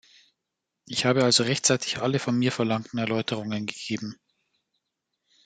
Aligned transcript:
Ich 0.87 1.05
habe 1.05 1.23
also 1.23 1.43
rechtzeitig 1.43 1.99
alle 1.99 2.17
von 2.17 2.35
mir 2.35 2.51
verlangten 2.51 2.97
Erläuterungen 2.97 3.67
gegeben. 3.67 4.15